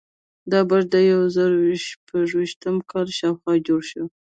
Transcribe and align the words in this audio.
دا 0.51 0.59
برج 0.69 0.85
د 0.93 0.95
یو 1.11 1.21
زرو 1.35 1.59
شپیتم 2.39 2.75
کال 2.91 3.07
شاوخوا 3.17 3.53
جوړ 3.67 3.81
شو. 3.91 4.03